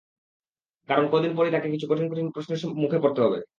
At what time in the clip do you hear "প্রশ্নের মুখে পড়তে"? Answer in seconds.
2.31-3.19